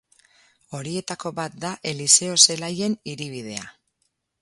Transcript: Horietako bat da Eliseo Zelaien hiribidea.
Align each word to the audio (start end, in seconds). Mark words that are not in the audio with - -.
Horietako 0.77 1.33
bat 1.41 1.59
da 1.65 1.73
Eliseo 1.91 2.41
Zelaien 2.47 2.99
hiribidea. 3.13 3.73